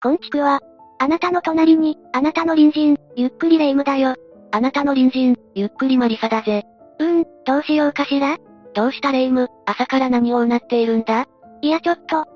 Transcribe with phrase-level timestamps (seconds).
[0.00, 0.60] こんちくわ。
[1.00, 4.14] あなたの隣に、あなたの隣人、ゆっくりレ夢ムだよ。
[4.52, 6.62] あなたの隣人、ゆっくりマリサだぜ。
[7.00, 8.38] うーん、どうしようかしら？
[8.74, 11.26] どうしたレ夢ム、朝から何をうなっているんだ？
[11.62, 12.26] いやちょっと。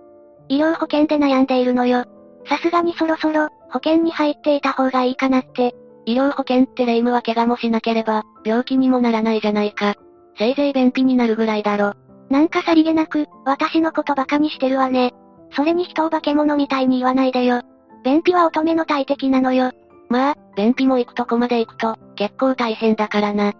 [0.49, 2.05] 医療保険で悩んでいるのよ。
[2.49, 5.73] さすがにそろそろ、保険に入っていた方がいいかなって。
[6.05, 9.95] 医療保険ってレ夢ムは怪我もしなければ、病気にもならないじゃないか。
[10.37, 11.93] せいぜい便秘になるぐらいだろ。
[12.29, 15.15] なんかさりげなく、私のことバカにしてるわね。
[15.55, 17.63] それに人を化け物みたいに言わないでよ。
[18.05, 19.71] 便秘は乙女の大敵なのよ。
[20.09, 23.51] まあ、便秘も行くとこまで行くと、結構大変だからな。
[23.51, 23.55] っ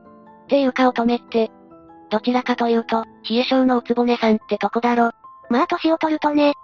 [0.49, 1.51] ていうか乙女って、
[2.11, 5.13] どちらかというと、冷え性のおつぼねさんってとこだろ。
[5.49, 6.51] まあ年を取るとね。
[6.51, 6.55] っ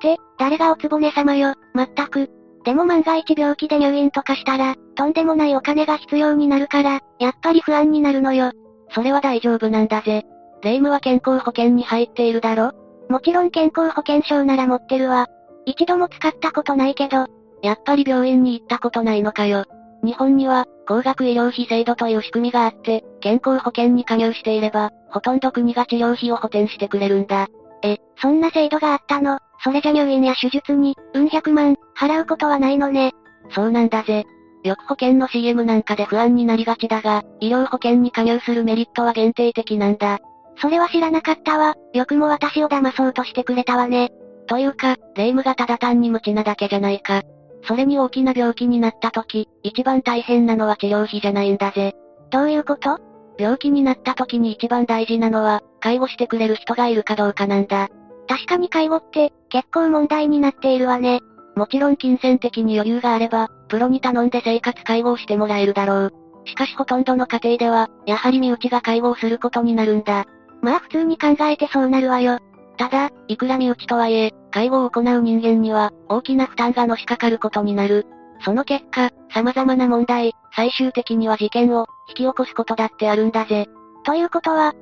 [0.00, 2.30] て、誰がおつぼね様よ、まったく。
[2.64, 8.52] でも万が一病気で入院とかしたら、とんでもないお金が必要になるから、やっぱり不安になるのよ。
[8.90, 10.24] それは大丈夫なんだぜ。
[10.62, 12.72] 霊夢は健康保険に入っているだろ
[13.08, 15.26] もちろん健康保険証なら持ってるわ。
[15.64, 17.26] 一度も使ったことないけど。
[17.62, 19.64] やっぱり病院に行ったことないのかよ。
[20.04, 27.48] 日本には、高額医療費制度という仕組みがあって、健康保険に加入していれば、ほとんど国が治療費を補填してくれるんだ。
[27.82, 29.38] え、そんな制度があったの？
[29.64, 33.12] それじゃ入院や手術に、うん百万、払うことはないのね。
[33.50, 34.24] そうなんだぜ。
[34.62, 40.18] よく保険の CM なんかで不安になりがちだが、医療保険に加入するメリットは限定的なんだ。
[40.60, 41.74] それは知らなかったわ。
[41.92, 44.10] よくも私を騙そうとしてくれたわね。
[44.46, 47.22] というか、霊夢がただ単に無知なだけじゃないか。
[47.64, 51.94] それに大きな病気になった時、一番大変なのは治療費じゃないんだぜ。
[52.30, 52.98] どういうこと？
[53.38, 57.88] 病気になった時に一番大事なのは、介護してくれる人がいるかどうかなんだ。
[58.26, 61.20] 確かに介護って、結構問題になっているわね。
[61.54, 66.12] もちろん金銭的に余裕があれば、プロに頼んで生活介護をしてもらえるだろう。
[66.46, 70.26] しかしほとんどの家庭では、やはり身内が介護をすることになるんだ。
[70.62, 72.38] まあ普通に考えてそうなるわよ。
[72.76, 78.06] ただ、いくら身内とはいえ、介護を行う人間には、大きな負担がのしかかることになる。
[78.44, 83.66] その結果、様々な問題、最終的には事件を、引き起こすことだってあるんだぜ。
[84.04, 84.74] ということは、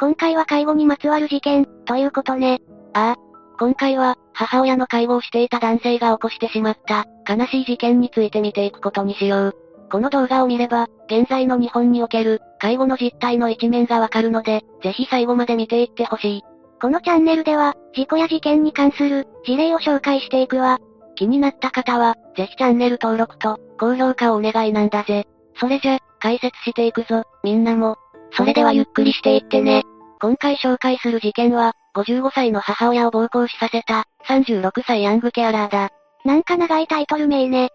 [0.00, 2.60] 今回は介護にまつわる事件、ということね。
[2.94, 3.30] ああ。
[3.58, 9.56] 今回は、母親の介護をしていた男性が起こしてしまった、悲しい事件について見ていくことにしよう。
[9.92, 16.42] この動画を見れば、現在の日本における、介護の実態の一面がわかるので、ぜひ最後まで見ていってほしい。
[16.80, 20.78] このチャンネルでは、事故や事件に関する、事例を紹介していくわ。
[21.16, 25.26] 気になった方は、ぜひチャンネル登録と、高評価をお願いなんだぜ。
[25.58, 27.96] それじゃ、解説していくぞ、みんなも。
[28.32, 29.82] それではゆっくりしていってね。
[30.20, 35.90] 今回紹介する事件は、55歳の母親を暴行死させた、36歳ヤングケアラーだ。
[36.24, 37.66] なんか長いタイトル名ね。
[37.66, 37.68] っ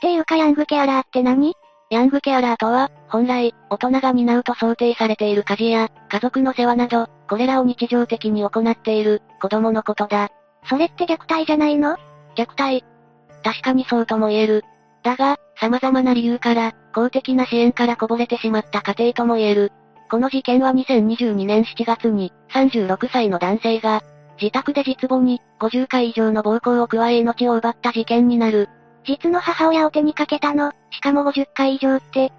[0.00, 1.54] ていうかヤングケアラーって何？
[1.88, 10.30] ヤングケアラーとは、本来、大人が担うと想定されている家事や、家族の世話など、これらを日常的に行っている、子供のことだ。
[10.68, 11.96] それって虐待じゃないの？
[12.36, 12.84] 虐待。
[13.44, 14.64] 確かにそうとも言える。
[15.04, 19.72] だが、様々な理由から、公的な支援からこぼれてしまった家庭とも言える。
[20.10, 24.02] この事件は2022年7月に、36歳の男性が、
[24.40, 28.68] 自宅で実母に、50回以上の暴行を加え命を奪った事件になる。
[29.06, 32.32] 実の母親を手にかけたの、しかも50回以上って。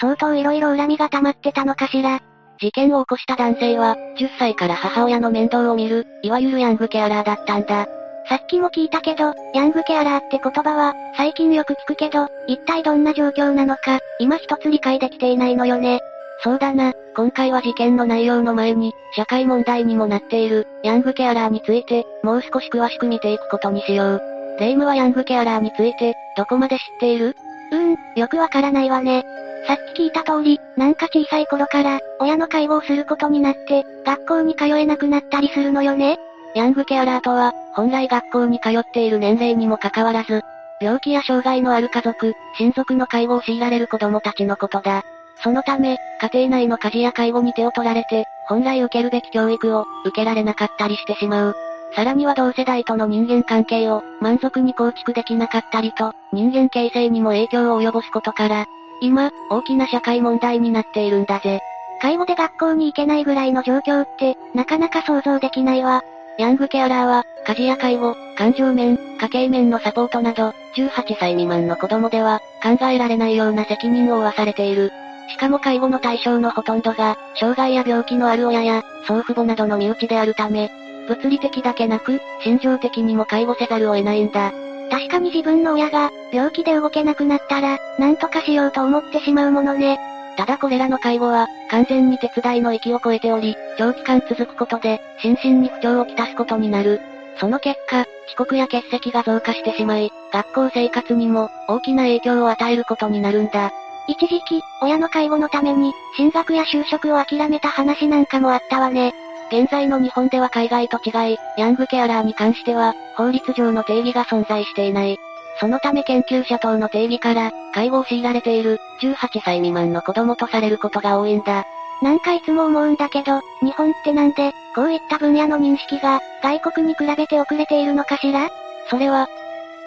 [0.00, 2.20] 相当色々恨みが溜まってたのかしら。
[2.60, 7.86] 事件を起こした男性は、10歳から母親の面倒を見る、いわゆるヤングケアラーだったんだ。
[8.28, 16.00] さっきも聞いたけど、ヤングケアラーって言葉は、最近よく聞くけど、一体どんな状況なのか、今一つ理解できていないのよね。
[16.42, 24.29] そうだな、今回は事件の内容の前に、社会問題にもなっている、ヤングケアラーについて、もう少し詳しく見ていくことにしよう。
[24.60, 27.34] レイムはヤングケアラーについて、どこまで知っている
[27.72, 29.24] うーん、よくわからないわね。
[29.66, 36.18] さっき聞いた通り、なんか小さい頃から、親の介護をすることになって、学校に通えなくなったりするのよね
[36.54, 40.42] ヤングケアラーとは、本来学校に通っている年齢にもかかわらず、
[40.80, 45.02] 病気や障害のある家族、親族の介護を強いられる子供たちのことだ。
[45.42, 51.69] そのため、家庭内の家事や介護に手を取られて、本来受けるべき教育を、受けられなかったりしてしまう。
[51.94, 58.66] さらには同世代との人間関係を満足に構築できなかったりと、人間形成にも影響を及ぼすことから、
[59.00, 61.60] 今、大きな社会問題になっているんだぜ。
[62.00, 66.02] 介護で学校に行けないぐらいの状況って、なかなか想像できないわ。
[66.38, 74.92] ヤングケアラーは、家事や介護、感情面、家計面のサポートなど、18歳未満の子供では、考えられないような責任を負わされている。
[75.28, 80.70] しかも介護の対象のほとんどが、障害や病気のある親や、祖父母などの身内であるため、
[81.08, 84.52] 物理的だけなく、心情的にも介護せざるを得ないんだ。
[84.90, 89.98] 確かに自分の親が、病気で動けなくなったら、なんとかしようと思ってしまうものね。
[90.36, 97.00] ただこれらの介護は、完全に手伝いの域を超えており、長期間続くことで、心身に不調をきたすことになる。
[97.38, 103.72] その結果、遅刻や欠席が増加してしまい、学校生活にも大きな影響を与えることになるんだ。
[104.06, 109.14] 一時期、親の介護のために、進学や就職を諦めた話なんかもあったわね。
[109.52, 115.18] 現在の日本では海外と違い、ヤングケアラーに関しては、法律上の定義が存在していない。
[115.58, 121.64] そのため研究者等の定義から、介護を強いられている、18歳未満の子供とされることが多いんだ。
[122.00, 128.48] なんかいつも思うんだけど、日本ってなんで、こういった分野の認識が、外国に比べて遅れているのかしら？
[128.88, 129.28] それは、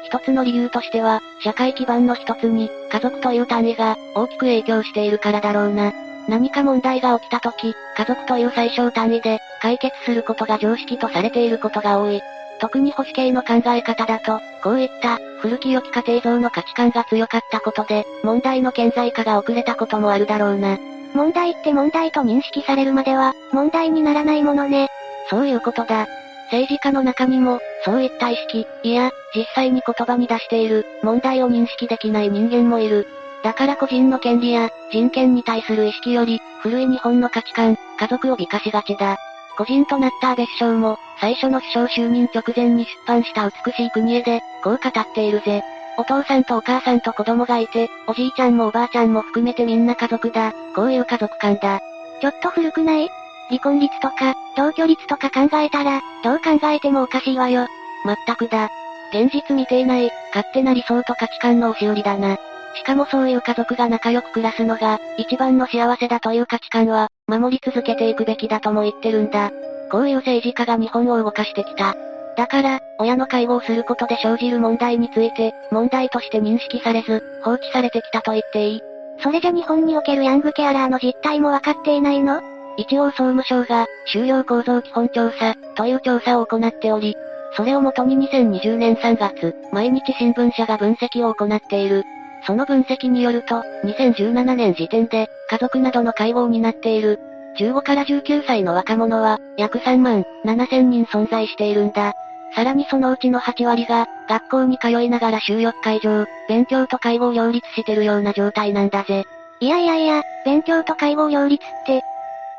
[0.06, 5.94] 一つの理由としては、社会基盤の一つに、家族という単位が、大きく影響しているからだろうな。
[6.28, 12.22] 何か問題が起きた時、家族という最小単位で、解決することが常識とされていることが多い。
[12.60, 20.78] 特に保守系の考え方だと、こういった、古き良き家庭像の価値観が強かったことで、問題の顕在化が遅れたこともあるだろうな。
[21.14, 24.90] 問題って問題と認識されるまでは、問題にならないものね。
[25.30, 26.08] そういうことだ。
[26.52, 33.08] 政治家の中にも、そういった意識、いや、実際に言葉に出している、問題を認識できない人間もいる。
[33.44, 39.18] だから個人の権利や、人権に対する意識より、古い日本の価値観、家族を美化しがちだ。
[39.58, 45.64] 個人となった安倍首相も、最初の首相就任直前に出版した美しい国へで、こう語っているぜ。
[45.98, 50.54] お父さんとお母さんと子供がいて、おじいちゃんもおばあちゃんも含めてみんな家族だ。
[50.76, 51.80] こういう家族観だ。
[52.20, 53.10] ちょっと古くない？
[53.50, 57.68] 離婚率とか、同居率とか考えたら、どう考えてもおかしいわよ。
[58.06, 58.70] まったくだ。
[59.12, 62.38] 現実見ていない、勝手な理想と価値観の押し売りだな。
[62.76, 69.52] しかもそういう家族が仲良く暮らすのが、一番の幸せだという価値観は、守り続けていくべきだとも言ってるんだ。
[69.92, 71.96] こういう政治家が日本を動かしてきた。
[72.36, 78.82] だから、親の介護をすることで生じる問題について、問題として認識されず、放置されてきたと言っていい。
[79.20, 82.42] それじゃ日本におけるヤングケアラーの実態もわかっていないの？
[82.76, 87.16] 一応総務省が、就業構造基本調査、という調査を行っており、
[87.56, 92.04] それをもとに2020年3月、毎日新聞社が分析を行っている。
[92.46, 97.20] その分析によると、2017年時点で、家族などの介護を担っている、
[97.60, 102.14] 15から19歳の若者は、約3万7千人存在しているんだ。
[102.56, 109.24] さらにそのうちの8割が、学校に通いながら週4日以上、勉強と介護を両立してるような状態なんだぜ。
[109.60, 112.02] いやいやいや、勉強と介護を両立って、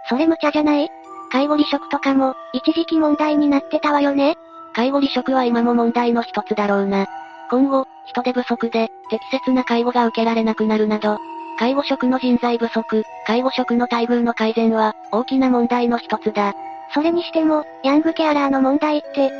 [0.08, 0.88] それ無茶じゃない？
[1.30, 4.36] 介護離職とかも、一時期問題になってたわよね
[4.74, 7.06] 介護離職は今も問題の一つだろうな。
[7.50, 11.18] 今後、人手不足で、適切な介護が受けられなくなるなど、
[11.58, 16.54] 介護職の人材不足、介護職の待遇の改善は、大きな問題の一つだ。
[16.92, 19.30] それにしても、ヤングケアラーの問題って、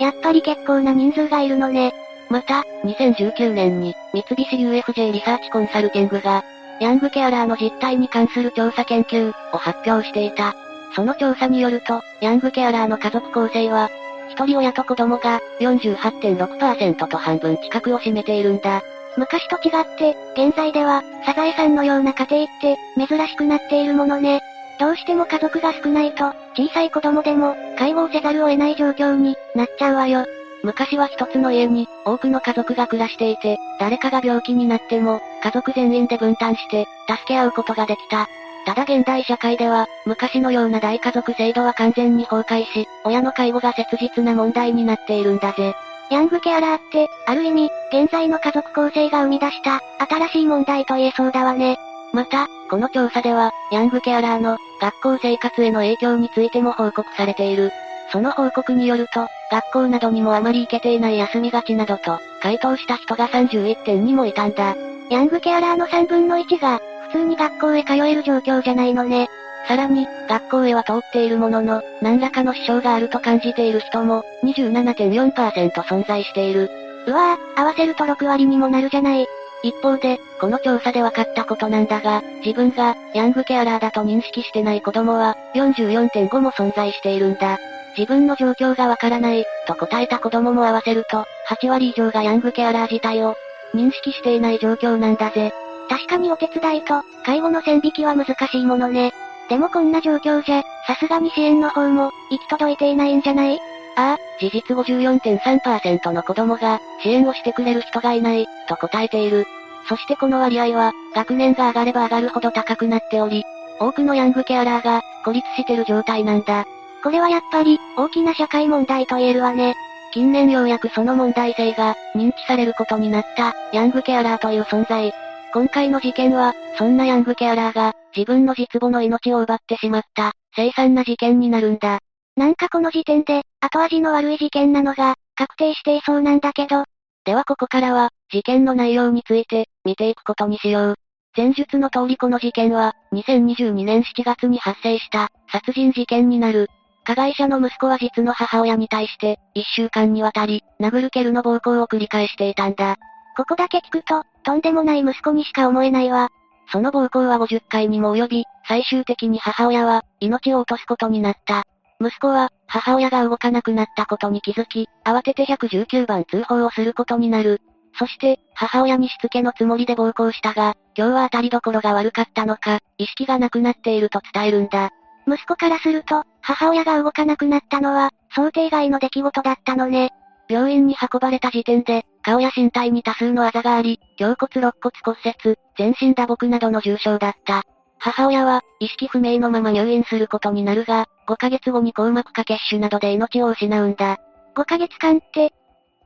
[0.00, 1.92] やっぱり結構な人数がいるのね。
[2.28, 6.44] また、2019年に、三菱 UFJ リサーチコンサルティングが、
[6.80, 10.54] ヤングケアラーの実態に関する調査研究を発表していた。
[10.94, 13.88] その調査によると、ヤングケアラーの家族構成は、
[14.32, 18.82] 一人親と子供が48.6%と半分近くを占めているんだ。
[19.16, 24.40] 昔と違って、現在では、サザエさんのような家庭って、珍しくなっているものね。
[24.80, 30.24] どうしても家族が少ないと、小さい子供でも、介護をせざるを得ない状況になっちゃうわよ。
[30.62, 38.28] 昔は一つの家に、多くの家族が暮らしていて、誰かが病気になっても、家族全員で分担して、助け合うことができた。
[38.64, 45.74] ただ現代社会では、昔のような大家族制度は完全に崩壊し、親の介護が切実な問題になっているんだぜ。
[46.10, 51.78] ヤングケアラーって、ある意味、現在の家族構成が生み出した、新しい問題と言えそうだわね。
[52.12, 57.72] また、この調査では、ヤングケアラーの、学校生活への影響についても報告されている。
[58.10, 64.76] その報告によると、学校などにもあまり行けていない休みがちなどと、回答した人が31.2もいたんだ。
[65.08, 69.28] ヤングケアラーの3分の1が、普通に学校へ通える状況じゃないのね。
[69.68, 76.70] さらに、学校へは通っているものの、何らかの支障があると感じている人も、27.4%存在している。
[77.06, 79.26] うわぁ、合わせると6割にもなるじゃない。
[79.62, 87.58] 一方で、この調査で分かったことなんだが、自分が、ヤングケアラーだと認識してない子供は、44.5も存在しているんだ。
[87.96, 93.36] 自分の状況がわからない、と答えた子供も合わせると、8割以上がヤングケアラー自体を、
[93.74, 95.52] 認識していない状況なんだぜ。
[95.92, 99.12] 確かにお手伝いと、介護の線引きは難しいものね。
[99.50, 103.58] でもこんな状況じゃ、さすがに支援の方も、行き届いていないんじゃない？
[103.96, 109.44] ああ、事実54.3%の子供が、支援をしてくれる人がいない、と答えている。
[109.86, 113.44] そしてこの割合は、学年が上がれば上がるほど高くなっており、
[113.78, 116.64] 多くのヤングケアラーが、孤立してる状態なんだ。
[117.02, 119.74] これはやっぱり、大きな社会問題と言えるわね。
[120.14, 125.12] 近年ようやくその問題性が、認知されることになった、ヤングケアラーという存在。
[125.52, 131.98] 今回の事件は、そんなヤングケアラーが、自分の実母の命を奪ってしまった、凄惨な事件になるんだ。
[132.36, 136.84] なんかこの時点で、後味の悪い事件なのが、確定していそうなんだけど。
[137.24, 140.94] ではここからは、事件の内容について、見ていくことにしよう。
[141.36, 146.68] 前述の通りこの事件は、2022年7月に発生した、殺人事件になる。
[147.04, 152.96] 加害者の息子は実の母親に対して、1週間にわたり、殴る蹴るの暴行を繰り返していたんだ。
[153.36, 156.30] ここだけ聞くと、とんでもない息子にしか思えないわ。
[156.70, 161.64] その暴行は50回にも及び、最終的に母親は、命を落とすことになった。
[162.00, 167.60] 息子は、母親が動かなくなったことに気づき、慌てて119番通報をすることになる。
[167.98, 174.90] そして、母親にしつけのつもりで暴行したが、今日は当たりどころが悪かったのか、意識がなくなっていると伝えるんだ。
[175.26, 180.10] 息子からすると、母親が動かなくなったのは、想定外の出来事だったのね。
[180.48, 187.64] 病院に運ばれた時点で、顔や身体に多数のあざがあり、胸骨肋骨骨折、全身打撲などの重傷だった。
[187.98, 194.18] 母親は、意識不明のまま入院することになるが、5ヶ月後に硬膜下血腫などで命を失うんだ。
[194.56, 195.52] 5ヶ月間って、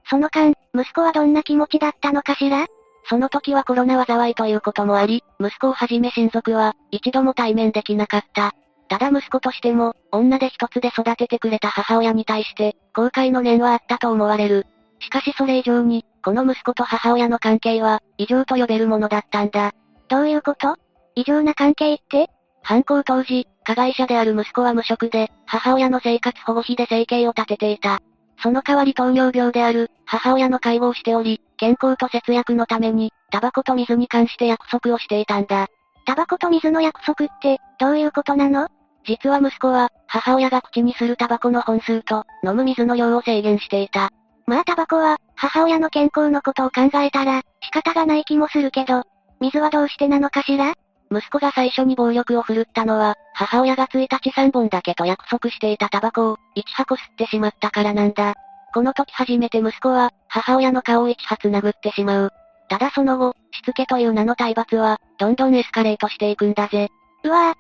[0.09, 2.67] その間、息子はどんな気持ちだったのかしら？
[3.09, 8.53] その時はコロナ災いということもあり、息子をはじめ親族は、一度も対面できなかった。
[8.89, 14.67] ただ息子としても、女で一つで育ててくれた母親に対して、後悔の念はあったと思われる。
[14.99, 19.73] しかしそれ以上に、この息子と母親の関係は、異常と呼べるものだったんだ。
[20.09, 20.77] どういうこと？
[21.15, 22.29] 異常な関係って？
[22.63, 28.01] 犯行当時、加害者である息子は無職で、母親の生活保護費で生計を立てていた。
[28.43, 35.69] その代わり糖尿病である、母親の介護をしており、健康と節約のために、タバコと水に関して約束をしていたんだ。
[36.05, 38.69] タバコと水の約束って、どういうことなの？
[39.05, 44.11] 実は息子は、母親が口にするタバコの本数と、飲む水の量を制限していた。
[44.47, 49.03] まあタバコは、母親の健康のことを考えたら、仕方がない気もするけど、
[49.41, 50.75] 水はどうしてなのかしら？
[51.11, 58.35] 息子が最初に暴力を振るったのは、母親が1日3本だけと約束していたタバコを、1箱吸ってしまったからなんだ。
[58.73, 62.33] この時初めて息子は、母親の顔を1発殴ってしまう。
[62.69, 66.89] ただその後、しつけという名の体罰は、どんどんエスカレートしていくんだぜ。
[67.25, 67.55] うわ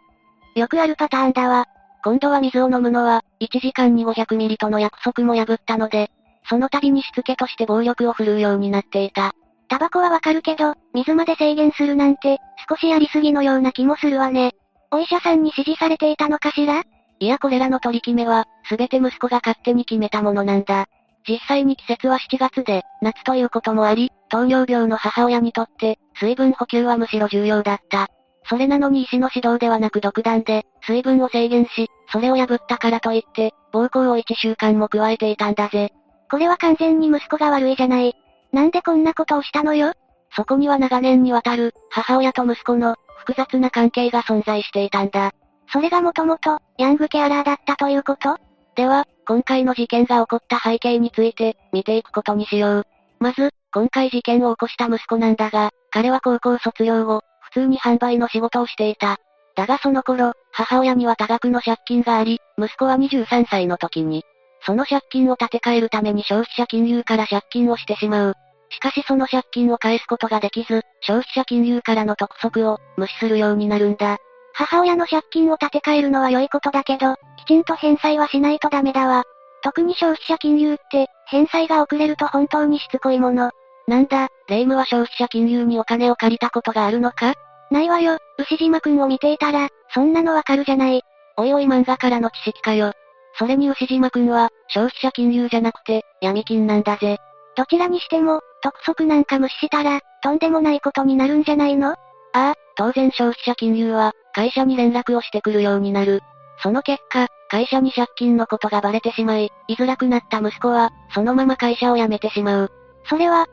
[0.56, 1.66] ぁ、よくあるパターンだわ。
[2.02, 6.10] 今度は水を飲むのは、1時間に500ミリとの約束も破ったので、
[6.48, 9.32] その度にしつけとして暴力を振るうようになっていた。
[9.68, 12.38] タバコはわかるけど、水まで制限するなんて、
[12.68, 14.52] 少しやりすぎのような気もするわね。
[14.90, 16.82] お医者さんに指示されていたのかしら？
[17.18, 20.86] いやこれらの取り決めは、すべて息子が勝手に決めたものなんだ。
[21.28, 28.08] 実際に季節は7月で、夏ということもあり、糖尿病の母親にとって、水分補給はむしろ重要だった。
[28.48, 35.90] それなのに医師の指導ではなく独断で、水分を制限し、それを破ったからといって、暴行を1週間も加えていたんだぜ。
[36.30, 38.14] これは完全に息子が悪いじゃない。
[38.52, 39.92] なんでこんなことをしたのよ？
[40.34, 45.32] そこには長年にわたる、母親と息子の、複雑な関係が存在していたんだ。
[45.72, 48.36] それがもともと、ヤングケアラーだったということ？
[48.74, 52.86] では、今回の事件が起こった背景について、見ていくことにしよう。
[53.18, 59.16] まず、今回事件を起こした息子なんだが、彼は高校卒業後、普通に販売の仕事をしていた。
[59.56, 64.22] だがその頃、母親には多額の借金があり、息子は23歳の時に、
[64.66, 68.34] その借金を立て替えるために消費者金融から借金をしてしまう。
[68.68, 74.18] しかしその借金を返すことができず、消費者金融からの督促を無視するようになるんだ。
[74.54, 79.22] 母親の借金を立て替えるのは良いことだけど、きちんと返済はしないとダメだわ。
[79.62, 83.52] 特に消費者金融って、返済が遅れると本当にしつこいもの。
[83.86, 87.34] なんだ、霊夢は消費者金融にお金を借りたことがあるのか？
[87.70, 91.02] ないわよ、牛島くんを見ていたら、そんなのわかるじゃない。
[91.36, 92.92] おいおい漫画からの知識かよ。
[93.38, 97.18] それに牛島くんは、消費者金融じゃなくて、闇金なんだぜ。
[97.56, 101.90] どちらにしても、督促なんか無視したら、とんでもないことになるんじゃないの？
[101.90, 101.96] あ
[102.34, 106.22] あ、当然消費者金融は、会社に連絡をしてくるようになる。
[106.62, 112.72] その結果、会社に借金のことがバレてしまい、居づらくなった息子は、そのまま会社を辞めてしまう。
[113.04, 113.46] それは、っ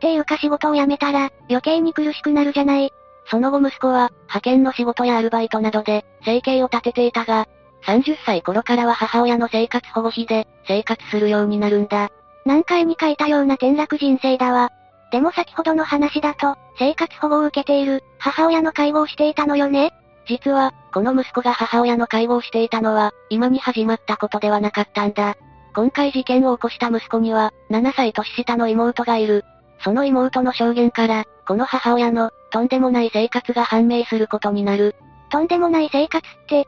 [0.00, 2.90] ていうか仕事を辞めたら、余計に苦しくなるじゃない。
[3.26, 7.46] その後息子は、派遣の仕事やアルバイトなどで、生計を立てていたが、
[7.86, 12.10] 30歳頃からは母親の生活保護費で、生活するようになるんだ。
[12.44, 14.70] 難解に書いたような転落人生だわ。
[15.10, 19.92] でも先ほどの話だと、生活保護を受けている、母親の介護をしていたのよね
[20.26, 25.36] 実は、この息子が母親の介護をしていたのは、今に始まったことではなかったんだ。
[25.74, 29.44] 今回事件を起こした息子には、7歳年下の妹がいる。
[29.80, 34.94] その妹の証言から、この母親の、とんでもない生活が判明することになる。
[35.30, 36.66] とんでもない生活って、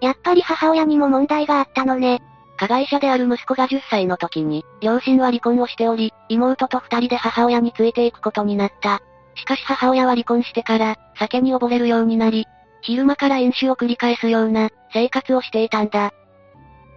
[0.00, 2.20] やっぱり母親にも問題があったのね。
[2.56, 9.00] 加害者である息子が10歳の時に、両親は離婚をしており、妹と二人で母親についていくことになった。
[9.36, 12.46] しかし母親は離婚してから、酒に溺れるようになり、
[12.80, 16.12] 昼間から飲酒を繰り返すような、生活をしていたんだ。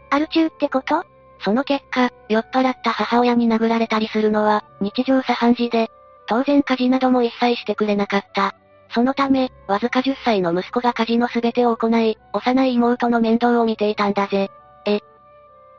[0.09, 1.03] アル中ってこと？
[1.43, 5.89] その結果、酔っ払った母親に殴られたりするのは、日常茶飯事で、
[6.27, 8.55] 当然家事なども一切してくれなかった。
[8.93, 14.49] そのため、わずか10歳の息子が家事の全てを行い、幼い妹の面倒を見ていたんだぜ。
[14.85, 14.99] え？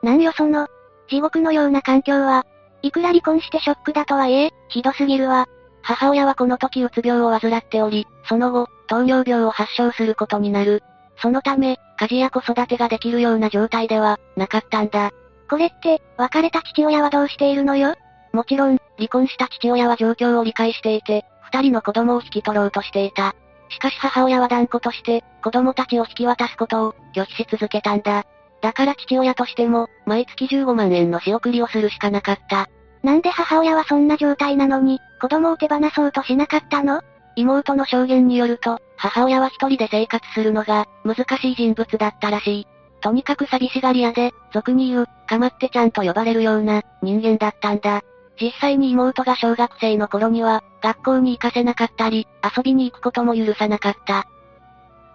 [0.03, 0.69] なんよその、
[1.09, 2.47] 地獄のような環境は、
[2.83, 5.47] いくら離婚してショックだとはいえ、ひどすぎるわ。
[5.83, 10.83] 母親はこの時うつ病を患っており、その後、糖尿病を発症することになる。
[11.21, 15.11] そのため、家事や子育てができるような状態では、なかったんだ。
[15.51, 17.95] これって、別れた父親はどうしているのよ？
[18.33, 23.35] もちろん、離婚した父親は状況を理解していて、二人の子供を引き取ろうとしていた。
[23.69, 28.25] しかし母親は断固として、子供たちを引き渡すことを、拒否し続けたんだ。
[28.61, 32.69] だから父親としても、毎月15万円の仕送りをするしかなかった。
[33.03, 37.03] なんで母親はそんな状態なのに、子供を手放そうとしなかったの？
[37.35, 42.67] 妹の証言によると、母親は一人で生活するのが、難しい人物だったらしい。
[43.01, 48.03] とにかく寂しがり屋で、俗に言う、かまってちゃんと呼ばれるような、人間だったんだ。
[48.41, 54.27] 実際に妹が小学生の頃には、学校に行かせなかったり、遊びに行くことも許さなかった。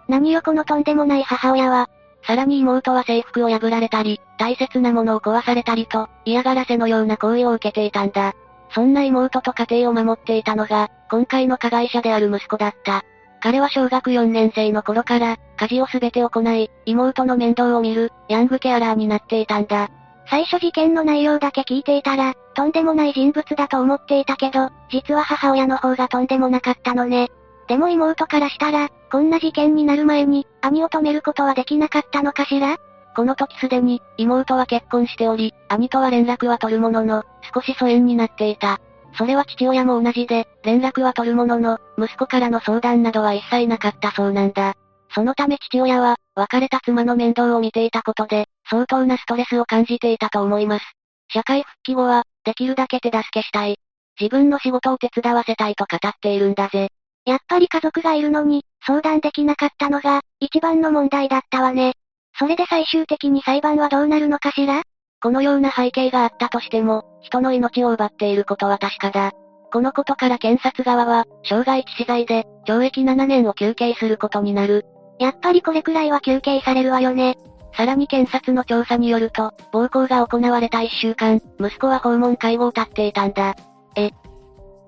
[0.08, 1.90] 何よこのとんでもない母親は。
[2.26, 8.34] さらに妹は制服を破られたり、大切なものを壊されたりと、嫌がらせのような行為を受けていたんだ。
[8.70, 13.02] そんな妹と家庭を守っていたのが、今回の加害者である息子だった。
[13.40, 19.88] 彼は小学4年生の頃から、家事をすべて行い、妹の面倒を見る、ヤングケアラーになっていたんだ。
[20.28, 27.28] 最初事件の内容だけ聞いていたら、とんでもない人物だと思っていたけど、実は母親の方がとんでもなかったのね。
[27.68, 32.76] でも妹からしたら、こんな事件になる前に、兄を止めることはできなかったのかしら？
[33.14, 37.22] この時すでに、妹は結婚しており、兄とは連絡は取るものの、
[37.54, 38.80] 少し疎遠になっていた。
[39.16, 44.74] それは父親も同じで、連絡は取るものの、息子からの相談などは一切なかったそうなんだ。
[45.14, 50.84] そのため父親は、別れた妻の面倒を見ていたことで、相当なストレスを感じていたと思います。
[51.30, 53.76] 社会復帰後は、できるだけ手助けしたい。
[54.18, 56.88] 自分の仕事を手伝わせたいと語っているんだぜ。
[57.26, 61.92] やっぱり家族がいるのに、相談できなかったのが、一番の問題だったわね。
[62.38, 64.82] それで最終的に裁判はどうなるのかしら？
[65.20, 69.32] このような背景があったとしても、人の命を奪っていることは確かだ。
[69.70, 74.86] このことから検察側は、傷害致死罪で、懲役7年を求刑することになる。
[75.18, 77.36] やっぱりこれくらいは求刑されるわよね。
[77.78, 83.54] さらに検察の調査によると、暴行が行われた1週間、息子は訪問介護を立っていたんだ。
[83.94, 84.10] え、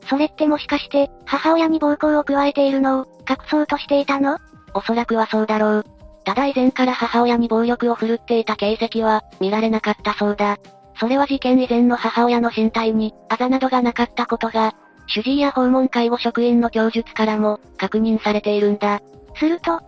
[0.08, 4.38] それってもしかして、母親に暴行を加えているのを、隠そうとしていたの？
[4.74, 5.84] おそらくはそうだろう。
[6.24, 10.58] ただ以前から母親に暴力を振るっていた形跡は、見られなかったそうだ。
[10.98, 14.74] それは事件以前の母親の身体に、あざなどがなかったことが、
[15.06, 19.00] 主治医や訪問介護職員の供述からも、確認されているんだ。
[19.36, 19.80] すると、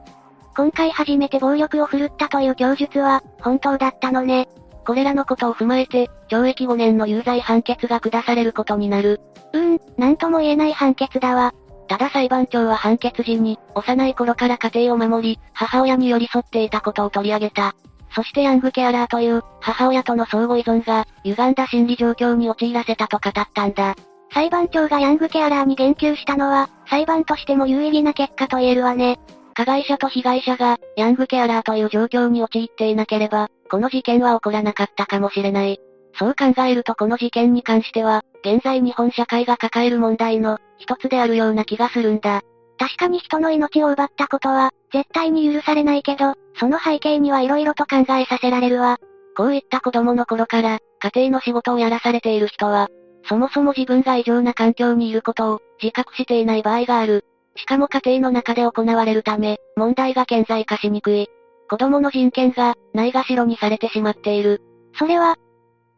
[0.55, 4.49] 今回初めて暴力を振るったという供述は、本当だったのね。
[4.87, 9.21] これらのことを踏まえて、懲役5年の有罪判決が下されることになる。
[9.53, 11.55] うーん、なんとも言えない判決だわ。
[11.88, 17.75] ただ裁判長は判決時に、幼い頃から家庭を守り、母親に寄り添っていたことを取り上げた。
[18.15, 23.95] そしてヤングケアラーという、母親との相互依存が、歪んだ心理状況に陥らせたと語ったんだ。
[24.33, 29.19] 裁判長がヤングケアラーに言及したのは、裁判としても有意義な結果と言えるわね。
[29.55, 35.79] 加害者と被害者が、ヤングケアラーという状況に陥っていなければ、この事件は起こらなかったかもしれない。
[36.19, 42.43] そう考えるとこの事件に関しては、現在日本社会が抱える問題の、一つであるような気がするんだ。
[42.79, 48.99] 確かに人の命を奪ったことは、絶対に許されないけど、その背景には色々と考えさせられるわ。
[49.37, 52.88] こういった子供の頃から、家庭の仕事をやらされている人は、
[53.29, 57.25] そもそも自分が異常な環境にいることを、自覚していない場合がある。
[57.57, 61.29] しかも家庭の中で行われるため、問題が顕在化しにくい。
[61.69, 64.61] 子供の人権が、ないがしろにされてしまっている。
[64.99, 65.37] それは、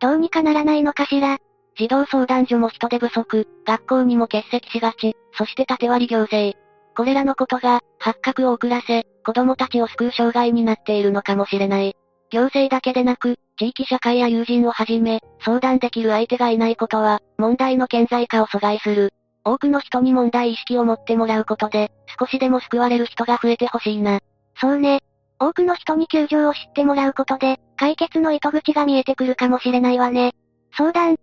[0.00, 1.38] どうにかならないのかしら。
[1.76, 6.56] 児童相談所も人手不足、学校にも欠席しがち、そして縦割り行政。
[6.96, 11.94] これらのことが、発覚を遅らせ、子供たちを救う障害になっているのかもしれない。
[12.30, 19.10] 行政だけでなく、地域社会や友人をはじめ、相談できる相手がいないことは、問題の顕在化を阻害する。
[19.44, 24.20] 多くの人に問題意識を持ってもらうことで、少しでも救われる人が増えてほしいな。
[24.60, 25.00] そうね。
[25.38, 30.32] 多くの人に救助を知ってもらうことで、解決の糸口が見えてくるかもしれないわね。
[30.76, 31.16] 相談。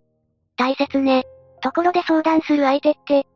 [0.56, 1.24] 大切ね。
[1.62, 3.26] ところで相談する相手って。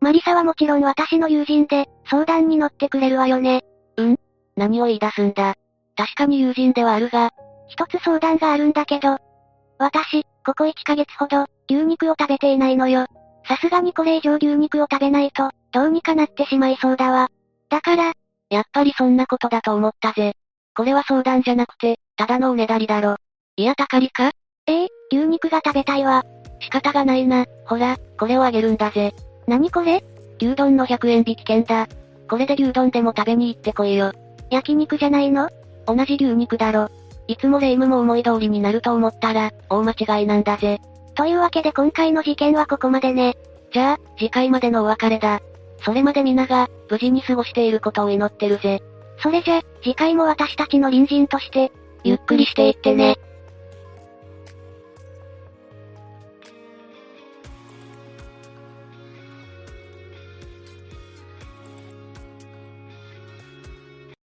[0.00, 3.62] マリサはもちろん私の友人で、相談に乗ってくれるわよね。
[3.96, 4.16] うん
[4.56, 5.54] 何を言い出すんだ。
[5.96, 7.30] 確かに友人ではあるが、
[7.68, 9.16] 一つ相談があるんだけど。
[9.78, 13.06] 私、ここ1ヶ月ほど、牛肉を食べていないのよ。
[13.48, 17.30] さすがにこれ以上牛肉を食べないと、どうにかなってしまいそうだわ。
[17.68, 18.12] だから、
[18.50, 20.34] やっぱりそんなことだと思ったぜ。
[20.74, 23.16] これは相談じゃなくて、ただのおねだりだろ。
[23.56, 24.30] いやたかりか？
[24.66, 26.24] ええ牛肉が食べたいわ。
[26.60, 27.46] 仕方がないな。
[27.66, 29.14] ほら、これをあげるんだぜ。
[29.46, 30.04] 何これ？
[30.40, 31.86] 牛丼の100円引き券だ。
[32.28, 34.12] これで牛丼でも食べに行ってこいよ。
[34.50, 35.48] 焼肉じゃないの？
[35.86, 36.88] 同じ牛肉だろ。
[37.28, 40.80] いつも霊夢も思い通りになると思ったら、大間違いなんだぜ。
[41.16, 43.36] というわけで今回の事件はここまでね。
[43.72, 45.40] じゃあ、次回までのお別れだ。
[45.82, 48.82] それまで皆が、無事に過ごしていることを祈ってるぜ。
[49.22, 51.72] それじゃ、次回も私たちの隣人として、
[52.04, 53.16] ゆっくりしていってね。